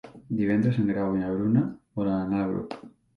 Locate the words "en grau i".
0.83-1.21